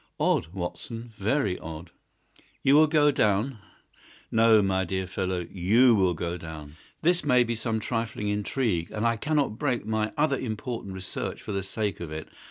[0.19, 1.91] Odd, Watson—very odd!"
[2.63, 3.59] "You will go down?"
[4.31, 6.77] "No, my dear fellow, YOU will go down.
[7.03, 11.51] This may be some trifling intrigue, and I cannot break my other important research for
[11.51, 12.27] the sake of it.